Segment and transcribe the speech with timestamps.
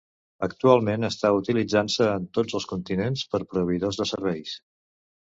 [0.45, 4.55] Actualment està utilitzant-se en tots els continents per proveïdors de serveis.